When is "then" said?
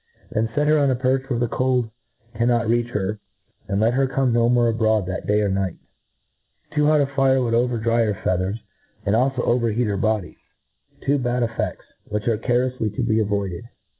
0.31-0.47